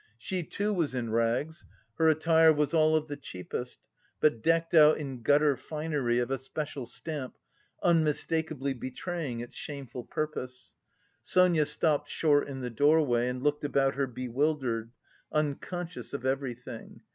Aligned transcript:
She, 0.17 0.41
too, 0.41 0.73
was 0.73 0.95
in 0.95 1.11
rags, 1.11 1.63
her 1.99 2.09
attire 2.09 2.51
was 2.51 2.73
all 2.73 2.95
of 2.95 3.07
the 3.07 3.15
cheapest, 3.15 3.87
but 4.19 4.41
decked 4.41 4.73
out 4.73 4.97
in 4.97 5.21
gutter 5.21 5.55
finery 5.55 6.17
of 6.17 6.31
a 6.31 6.39
special 6.39 6.87
stamp, 6.87 7.37
unmistakably 7.83 8.73
betraying 8.73 9.41
its 9.41 9.53
shameful 9.53 10.03
purpose. 10.05 10.73
Sonia 11.21 11.67
stopped 11.67 12.09
short 12.09 12.47
in 12.47 12.61
the 12.61 12.71
doorway 12.71 13.27
and 13.29 13.43
looked 13.43 13.63
about 13.63 13.93
her 13.93 14.07
bewildered, 14.07 14.91
unconscious 15.31 16.13
of 16.13 16.25
everything. 16.25 17.01